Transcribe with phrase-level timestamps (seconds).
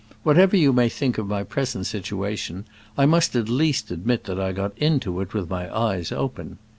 [0.23, 2.65] Whatever you may think of my present situation,
[2.97, 6.57] I must at least admit that I got into it with my eyes open.